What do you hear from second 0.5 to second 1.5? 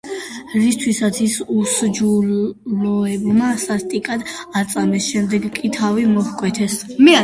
რისთვისაც ის